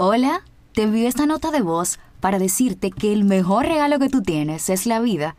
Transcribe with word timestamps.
Hola, 0.00 0.42
te 0.74 0.84
envío 0.84 1.08
esta 1.08 1.26
nota 1.26 1.50
de 1.50 1.60
voz 1.60 1.98
para 2.20 2.38
decirte 2.38 2.92
que 2.92 3.12
el 3.12 3.24
mejor 3.24 3.66
regalo 3.66 3.98
que 3.98 4.08
tú 4.08 4.22
tienes 4.22 4.70
es 4.70 4.86
la 4.86 5.00
vida. 5.00 5.34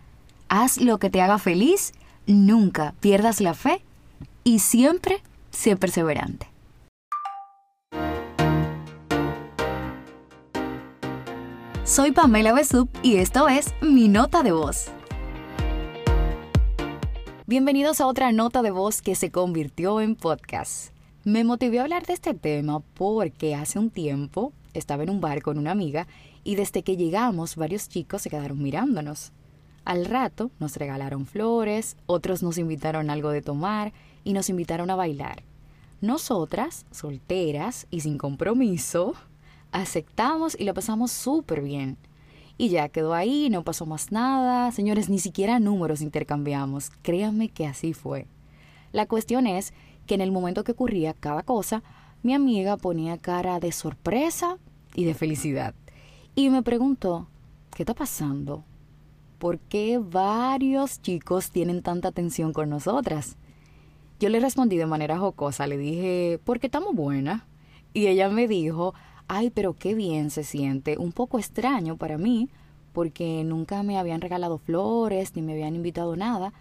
Haz 0.49 0.81
lo 0.81 0.97
que 0.97 1.09
te 1.09 1.21
haga 1.21 1.37
feliz, 1.37 1.93
nunca 2.27 2.93
pierdas 2.99 3.39
la 3.39 3.53
fe 3.53 3.81
y 4.43 4.59
siempre 4.59 5.23
sé 5.49 5.77
perseverante. 5.77 6.49
Soy 11.85 12.11
Pamela 12.11 12.51
Besup 12.51 12.89
y 13.01 13.15
esto 13.15 13.47
es 13.47 13.73
Mi 13.81 14.09
Nota 14.09 14.43
de 14.43 14.51
Voz. 14.51 14.87
Bienvenidos 17.47 18.01
a 18.01 18.07
otra 18.07 18.33
nota 18.33 18.61
de 18.61 18.71
voz 18.71 19.01
que 19.01 19.15
se 19.15 19.31
convirtió 19.31 20.01
en 20.01 20.17
podcast. 20.17 20.98
Me 21.25 21.43
motivé 21.43 21.79
a 21.79 21.81
hablar 21.81 22.05
de 22.05 22.13
este 22.13 22.33
tema 22.33 22.79
porque 22.93 23.53
hace 23.53 23.77
un 23.77 23.89
tiempo 23.89 24.53
estaba 24.73 25.03
en 25.03 25.09
un 25.09 25.19
bar 25.19 25.41
con 25.41 25.57
una 25.57 25.71
amiga 25.71 26.07
y 26.45 26.55
desde 26.55 26.81
que 26.81 26.95
llegamos 26.95 27.57
varios 27.57 27.89
chicos 27.89 28.21
se 28.21 28.29
quedaron 28.29 28.63
mirándonos. 28.63 29.33
Al 29.83 30.05
rato 30.05 30.49
nos 30.59 30.77
regalaron 30.77 31.25
flores, 31.25 31.97
otros 32.05 32.41
nos 32.41 32.57
invitaron 32.57 33.09
algo 33.09 33.31
de 33.31 33.41
tomar 33.41 33.91
y 34.23 34.31
nos 34.31 34.49
invitaron 34.49 34.89
a 34.91 34.95
bailar. 34.95 35.43
Nosotras, 35.99 36.85
solteras 36.89 37.85
y 37.91 37.99
sin 37.99 38.17
compromiso, 38.17 39.13
aceptamos 39.73 40.55
y 40.57 40.63
lo 40.63 40.73
pasamos 40.73 41.11
súper 41.11 41.61
bien. 41.61 41.97
Y 42.57 42.69
ya 42.69 42.87
quedó 42.87 43.13
ahí, 43.13 43.49
no 43.49 43.63
pasó 43.65 43.85
más 43.85 44.13
nada. 44.13 44.71
Señores, 44.71 45.09
ni 45.09 45.19
siquiera 45.19 45.59
números 45.59 46.01
intercambiamos. 46.01 46.91
Créanme 47.01 47.49
que 47.49 47.67
así 47.67 47.93
fue. 47.93 48.25
La 48.91 49.05
cuestión 49.05 49.47
es 49.47 49.73
que 50.09 50.15
en 50.15 50.21
el 50.21 50.31
momento 50.31 50.63
que 50.63 50.71
ocurría 50.71 51.13
cada 51.13 51.43
cosa, 51.43 51.83
mi 52.23 52.33
amiga 52.33 52.77
ponía 52.77 53.19
cara 53.19 53.59
de 53.59 53.71
sorpresa 53.71 54.57
y 54.95 55.05
de 55.05 55.13
felicidad. 55.13 55.75
Y 56.33 56.49
me 56.49 56.63
preguntó, 56.63 57.27
¿qué 57.75 57.83
está 57.83 57.93
pasando? 57.93 58.63
¿Por 59.37 59.59
qué 59.59 59.99
varios 59.99 60.99
chicos 61.03 61.51
tienen 61.51 61.83
tanta 61.83 62.07
atención 62.07 62.53
con 62.53 62.71
nosotras? 62.71 63.37
Yo 64.19 64.29
le 64.29 64.39
respondí 64.39 64.77
de 64.77 64.87
manera 64.87 65.19
jocosa, 65.19 65.67
le 65.67 65.77
dije, 65.77 66.39
porque 66.43 66.65
estamos 66.65 66.95
buenas. 66.95 67.43
Y 67.93 68.07
ella 68.07 68.29
me 68.29 68.47
dijo, 68.47 68.95
ay, 69.27 69.51
pero 69.51 69.73
qué 69.73 69.93
bien 69.93 70.31
se 70.31 70.43
siente, 70.43 70.97
un 70.97 71.11
poco 71.11 71.37
extraño 71.37 71.97
para 71.97 72.17
mí, 72.17 72.49
porque 72.93 73.43
nunca 73.43 73.83
me 73.83 73.99
habían 73.99 74.21
regalado 74.21 74.57
flores 74.57 75.35
ni 75.35 75.43
me 75.43 75.53
habían 75.53 75.75
invitado 75.75 76.15
nada, 76.15 76.51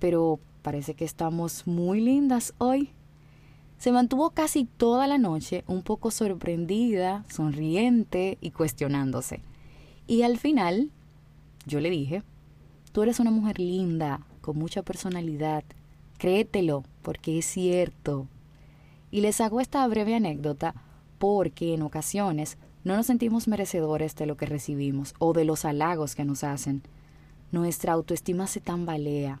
pero 0.00 0.40
parece 0.66 0.94
que 0.94 1.04
estamos 1.04 1.64
muy 1.68 2.00
lindas 2.00 2.52
hoy. 2.58 2.90
Se 3.78 3.92
mantuvo 3.92 4.30
casi 4.30 4.64
toda 4.64 5.06
la 5.06 5.16
noche 5.16 5.62
un 5.68 5.82
poco 5.82 6.10
sorprendida, 6.10 7.24
sonriente 7.28 8.36
y 8.40 8.50
cuestionándose. 8.50 9.42
Y 10.08 10.22
al 10.22 10.38
final, 10.38 10.90
yo 11.66 11.78
le 11.78 11.88
dije, 11.88 12.24
tú 12.90 13.04
eres 13.04 13.20
una 13.20 13.30
mujer 13.30 13.60
linda, 13.60 14.26
con 14.40 14.58
mucha 14.58 14.82
personalidad, 14.82 15.62
créetelo, 16.18 16.82
porque 17.02 17.38
es 17.38 17.46
cierto. 17.46 18.26
Y 19.12 19.20
les 19.20 19.40
hago 19.40 19.60
esta 19.60 19.86
breve 19.86 20.16
anécdota 20.16 20.74
porque 21.18 21.74
en 21.74 21.82
ocasiones 21.82 22.58
no 22.82 22.96
nos 22.96 23.06
sentimos 23.06 23.46
merecedores 23.46 24.16
de 24.16 24.26
lo 24.26 24.36
que 24.36 24.46
recibimos 24.46 25.14
o 25.20 25.32
de 25.32 25.44
los 25.44 25.64
halagos 25.64 26.16
que 26.16 26.24
nos 26.24 26.42
hacen. 26.42 26.82
Nuestra 27.52 27.92
autoestima 27.92 28.48
se 28.48 28.60
tambalea, 28.60 29.40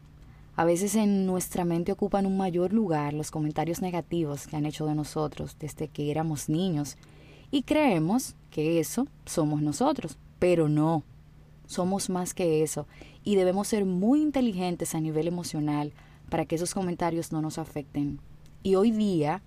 a 0.56 0.64
veces 0.64 0.94
en 0.94 1.26
nuestra 1.26 1.66
mente 1.66 1.92
ocupan 1.92 2.24
un 2.24 2.38
mayor 2.38 2.72
lugar 2.72 3.12
los 3.12 3.30
comentarios 3.30 3.82
negativos 3.82 4.46
que 4.46 4.56
han 4.56 4.64
hecho 4.64 4.86
de 4.86 4.94
nosotros 4.94 5.56
desde 5.60 5.88
que 5.88 6.10
éramos 6.10 6.48
niños. 6.48 6.96
Y 7.50 7.62
creemos 7.62 8.36
que 8.50 8.80
eso 8.80 9.06
somos 9.26 9.60
nosotros, 9.60 10.16
pero 10.38 10.70
no, 10.70 11.04
somos 11.66 12.08
más 12.08 12.32
que 12.32 12.62
eso. 12.62 12.86
Y 13.22 13.36
debemos 13.36 13.68
ser 13.68 13.84
muy 13.84 14.22
inteligentes 14.22 14.94
a 14.94 15.00
nivel 15.00 15.28
emocional 15.28 15.92
para 16.30 16.46
que 16.46 16.56
esos 16.56 16.72
comentarios 16.72 17.32
no 17.32 17.42
nos 17.42 17.58
afecten. 17.58 18.18
Y 18.62 18.76
hoy 18.76 18.92
día 18.92 19.42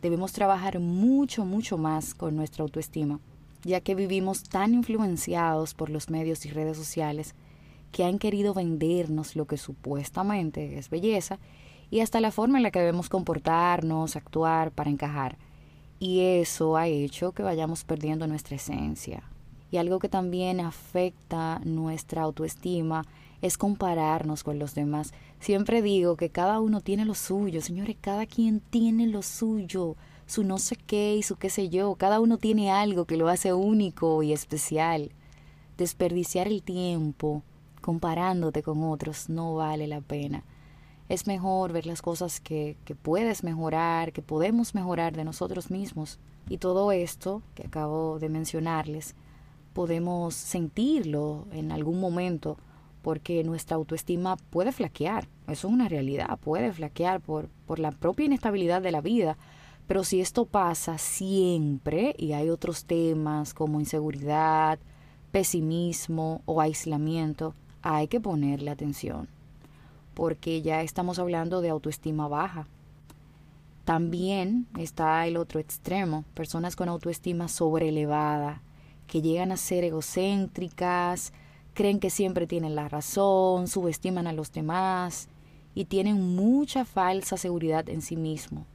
debemos 0.00 0.32
trabajar 0.32 0.78
mucho, 0.78 1.44
mucho 1.44 1.76
más 1.76 2.14
con 2.14 2.36
nuestra 2.36 2.62
autoestima, 2.62 3.18
ya 3.64 3.80
que 3.80 3.96
vivimos 3.96 4.44
tan 4.44 4.74
influenciados 4.74 5.74
por 5.74 5.90
los 5.90 6.08
medios 6.08 6.46
y 6.46 6.50
redes 6.50 6.76
sociales 6.76 7.34
que 7.96 8.04
han 8.04 8.18
querido 8.18 8.52
vendernos 8.52 9.36
lo 9.36 9.46
que 9.46 9.56
supuestamente 9.56 10.76
es 10.76 10.90
belleza 10.90 11.38
y 11.90 12.00
hasta 12.00 12.20
la 12.20 12.30
forma 12.30 12.58
en 12.58 12.62
la 12.62 12.70
que 12.70 12.80
debemos 12.80 13.08
comportarnos, 13.08 14.16
actuar 14.16 14.70
para 14.70 14.90
encajar. 14.90 15.38
Y 15.98 16.20
eso 16.20 16.76
ha 16.76 16.88
hecho 16.88 17.32
que 17.32 17.42
vayamos 17.42 17.84
perdiendo 17.84 18.26
nuestra 18.26 18.56
esencia. 18.56 19.22
Y 19.70 19.78
algo 19.78 19.98
que 19.98 20.10
también 20.10 20.60
afecta 20.60 21.62
nuestra 21.64 22.20
autoestima 22.20 23.06
es 23.40 23.56
compararnos 23.56 24.44
con 24.44 24.58
los 24.58 24.74
demás. 24.74 25.14
Siempre 25.40 25.80
digo 25.80 26.18
que 26.18 26.28
cada 26.28 26.60
uno 26.60 26.82
tiene 26.82 27.06
lo 27.06 27.14
suyo, 27.14 27.62
señores, 27.62 27.96
cada 27.98 28.26
quien 28.26 28.60
tiene 28.60 29.06
lo 29.06 29.22
suyo, 29.22 29.96
su 30.26 30.44
no 30.44 30.58
sé 30.58 30.76
qué 30.76 31.16
y 31.16 31.22
su 31.22 31.36
qué 31.36 31.48
sé 31.48 31.70
yo, 31.70 31.94
cada 31.94 32.20
uno 32.20 32.36
tiene 32.36 32.70
algo 32.70 33.06
que 33.06 33.16
lo 33.16 33.28
hace 33.28 33.54
único 33.54 34.22
y 34.22 34.34
especial. 34.34 35.12
Desperdiciar 35.78 36.46
el 36.46 36.62
tiempo 36.62 37.42
comparándote 37.86 38.64
con 38.64 38.82
otros 38.82 39.28
no 39.28 39.54
vale 39.54 39.86
la 39.86 40.00
pena. 40.00 40.42
Es 41.08 41.28
mejor 41.28 41.72
ver 41.72 41.86
las 41.86 42.02
cosas 42.02 42.40
que, 42.40 42.76
que 42.84 42.96
puedes 42.96 43.44
mejorar, 43.44 44.12
que 44.12 44.22
podemos 44.22 44.74
mejorar 44.74 45.14
de 45.14 45.22
nosotros 45.22 45.70
mismos. 45.70 46.18
Y 46.48 46.58
todo 46.58 46.90
esto 46.90 47.42
que 47.54 47.64
acabo 47.68 48.18
de 48.18 48.28
mencionarles, 48.28 49.14
podemos 49.72 50.34
sentirlo 50.34 51.46
en 51.52 51.70
algún 51.70 52.00
momento 52.00 52.56
porque 53.02 53.44
nuestra 53.44 53.76
autoestima 53.76 54.36
puede 54.36 54.72
flaquear. 54.72 55.28
Eso 55.46 55.68
es 55.68 55.72
una 55.72 55.88
realidad, 55.88 56.40
puede 56.40 56.72
flaquear 56.72 57.20
por, 57.20 57.48
por 57.66 57.78
la 57.78 57.92
propia 57.92 58.26
inestabilidad 58.26 58.82
de 58.82 58.90
la 58.90 59.00
vida. 59.00 59.38
Pero 59.86 60.02
si 60.02 60.20
esto 60.20 60.44
pasa 60.44 60.98
siempre 60.98 62.16
y 62.18 62.32
hay 62.32 62.50
otros 62.50 62.84
temas 62.84 63.54
como 63.54 63.78
inseguridad, 63.78 64.80
pesimismo 65.30 66.42
o 66.46 66.60
aislamiento, 66.60 67.54
hay 67.88 68.08
que 68.08 68.18
ponerle 68.18 68.72
atención, 68.72 69.28
porque 70.14 70.60
ya 70.60 70.82
estamos 70.82 71.20
hablando 71.20 71.60
de 71.60 71.68
autoestima 71.68 72.26
baja. 72.26 72.66
También 73.84 74.66
está 74.76 75.24
el 75.28 75.36
otro 75.36 75.60
extremo, 75.60 76.24
personas 76.34 76.74
con 76.74 76.88
autoestima 76.88 77.46
sobrelevada, 77.46 78.60
que 79.06 79.22
llegan 79.22 79.52
a 79.52 79.56
ser 79.56 79.84
egocéntricas, 79.84 81.32
creen 81.74 82.00
que 82.00 82.10
siempre 82.10 82.48
tienen 82.48 82.74
la 82.74 82.88
razón, 82.88 83.68
subestiman 83.68 84.26
a 84.26 84.32
los 84.32 84.50
demás 84.50 85.28
y 85.76 85.84
tienen 85.84 86.34
mucha 86.34 86.84
falsa 86.84 87.36
seguridad 87.36 87.88
en 87.88 88.02
sí 88.02 88.16
mismos. 88.16 88.66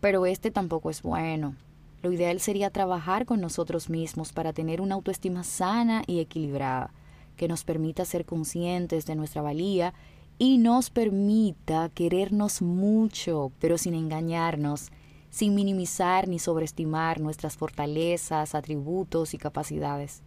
Pero 0.00 0.26
este 0.26 0.50
tampoco 0.50 0.90
es 0.90 1.00
bueno. 1.00 1.54
Lo 2.02 2.12
ideal 2.12 2.40
sería 2.40 2.68
trabajar 2.68 3.24
con 3.24 3.40
nosotros 3.40 3.88
mismos 3.88 4.34
para 4.34 4.52
tener 4.52 4.82
una 4.82 4.96
autoestima 4.96 5.44
sana 5.44 6.02
y 6.06 6.20
equilibrada 6.20 6.90
que 7.38 7.48
nos 7.48 7.64
permita 7.64 8.04
ser 8.04 8.26
conscientes 8.26 9.06
de 9.06 9.14
nuestra 9.14 9.40
valía 9.40 9.94
y 10.38 10.58
nos 10.58 10.90
permita 10.90 11.88
querernos 11.88 12.60
mucho, 12.60 13.50
pero 13.60 13.78
sin 13.78 13.94
engañarnos, 13.94 14.90
sin 15.30 15.54
minimizar 15.54 16.28
ni 16.28 16.38
sobreestimar 16.38 17.20
nuestras 17.20 17.56
fortalezas, 17.56 18.54
atributos 18.54 19.32
y 19.32 19.38
capacidades. 19.38 20.22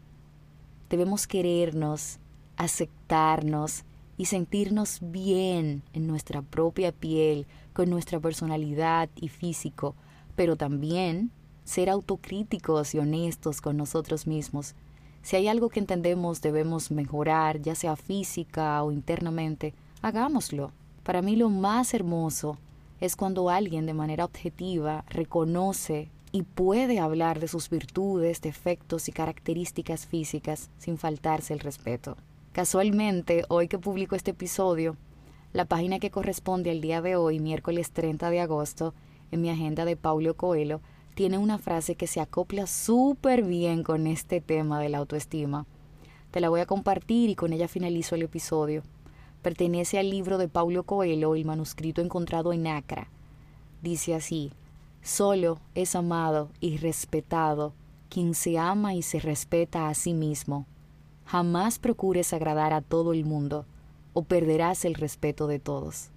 Debemos 0.90 1.28
querernos, 1.28 2.18
aceptarnos 2.58 3.84
y 4.18 4.26
sentirnos 4.26 5.00
bien 5.02 5.84
en 5.94 6.08
nuestra 6.08 6.42
propia 6.42 6.92
piel, 6.92 7.46
con 7.74 7.90
nuestra 7.90 8.20
personalidad 8.20 9.10
y 9.16 9.28
físico, 9.28 9.96
pero 10.36 10.56
también 10.56 11.32
ser 11.64 11.90
autocríticos 11.90 12.96
y 12.96 13.00
honestos 13.00 13.62
con 13.62 13.78
nosotros 13.78 14.28
mismos 14.28 14.76
si 15.22 15.36
hay 15.36 15.48
algo 15.48 15.70
que 15.70 15.80
entendemos 15.80 16.42
debemos 16.42 16.92
mejorar, 16.92 17.62
ya 17.62 17.76
sea 17.76 17.96
física 17.96 18.84
o 18.84 18.92
internamente, 18.92 19.74
hagámoslo. 20.02 20.72
Para 21.04 21.22
mí 21.22 21.36
lo 21.36 21.50
más 21.50 21.94
hermoso 21.94 22.58
es 23.00 23.16
cuando 23.16 23.50
alguien 23.50 23.86
de 23.86 23.94
manera 23.94 24.26
objetiva 24.26 25.04
reconoce 25.10 26.10
y 26.32 26.44
puede 26.44 27.00
hablar 27.00 27.40
de 27.40 27.48
sus 27.48 27.70
virtudes, 27.70 28.42
defectos 28.42 29.08
y 29.10 29.12
características 29.12 30.06
físicas 30.06 30.70
sin 30.78 30.98
faltarse 30.98 31.54
el 31.54 31.60
respeto. 31.60 32.16
Casualmente, 32.54 33.44
hoy 33.50 33.68
que 33.68 33.80
publico 33.80 34.16
este 34.16 34.32
episodio, 34.32 34.96
la 35.54 35.66
página 35.66 36.00
que 36.00 36.12
corresponde 36.12 36.72
al 36.72 36.82
día 36.82 37.02
de 37.02 37.16
hoy, 37.16 37.40
miércoles 37.40 37.92
30 37.92 38.30
de 38.30 38.40
agosto, 38.40 38.94
en 39.32 39.42
mi 39.42 39.50
agenda 39.50 39.86
de 39.86 39.98
Paulo 39.98 40.36
Coelho, 40.36 40.82
tiene 41.22 41.38
una 41.38 41.60
frase 41.60 41.94
que 41.94 42.08
se 42.08 42.20
acopla 42.20 42.66
súper 42.66 43.44
bien 43.44 43.84
con 43.84 44.08
este 44.08 44.42
tema 44.42 44.80
de 44.80 44.90
la 44.90 44.98
autoestima. 44.98 45.68
Te 46.32 46.40
la 46.40 46.50
voy 46.50 46.62
a 46.62 46.66
compartir 46.66 47.30
y 47.30 47.36
con 47.36 47.54
ella 47.54 47.68
finalizo 47.68 48.16
el 48.16 48.24
episodio. 48.24 48.82
Pertenece 49.44 50.00
al 50.00 50.10
libro 50.10 50.40
de 50.40 50.48
Paulo 50.48 50.82
Coelho, 50.82 51.36
el 51.36 51.46
manuscrito 51.46 52.02
encontrado 52.02 52.54
en 52.54 52.66
Acra. 52.66 53.08
Dice 53.84 54.16
así, 54.16 54.52
solo 55.04 55.60
es 55.76 55.94
amado 55.96 56.50
y 56.60 56.78
respetado 56.78 57.74
quien 58.10 58.34
se 58.34 58.58
ama 58.58 58.96
y 58.96 59.04
se 59.04 59.20
respeta 59.20 59.90
a 59.90 59.94
sí 59.94 60.16
mismo. 60.16 60.66
Jamás 61.26 61.78
procures 61.78 62.34
agradar 62.34 62.74
a 62.74 62.82
todo 62.82 63.14
el 63.14 63.26
mundo 63.26 63.68
o 64.14 64.24
perderás 64.24 64.86
el 64.86 64.96
respeto 64.96 65.46
de 65.46 65.60
todos. 65.60 66.11